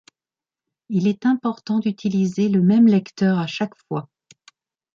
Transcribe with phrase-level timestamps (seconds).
[0.89, 4.09] Il est important d'utiliser le même lecteur à chaque fois.